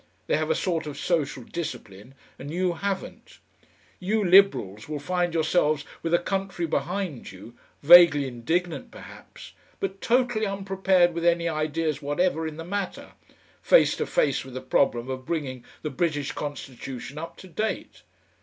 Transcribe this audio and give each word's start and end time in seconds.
They 0.25 0.35
have 0.35 0.49
a 0.49 0.55
sort 0.55 0.87
of 0.87 0.97
social 0.97 1.43
discipline, 1.43 2.15
and 2.39 2.49
you 2.49 2.73
haven't. 2.73 3.37
You 3.99 4.23
Liberals 4.25 4.89
will 4.89 4.97
find 4.97 5.31
yourselves 5.31 5.85
with 6.01 6.11
a 6.11 6.17
country 6.17 6.65
behind 6.65 7.31
you, 7.31 7.55
vaguely 7.83 8.25
indignant 8.25 8.89
perhaps, 8.89 9.53
but 9.79 10.01
totally 10.01 10.47
unprepared 10.47 11.13
with 11.13 11.23
any 11.23 11.47
ideas 11.47 12.01
whatever 12.01 12.47
in 12.47 12.57
the 12.57 12.65
matter, 12.65 13.11
face 13.61 13.95
to 13.97 14.07
face 14.07 14.43
with 14.43 14.55
the 14.55 14.61
problem 14.61 15.07
of 15.07 15.23
bringing 15.23 15.63
the 15.83 15.91
British 15.91 16.31
constitution 16.31 17.19
up 17.19 17.37
to 17.37 17.47
date. 17.47 18.01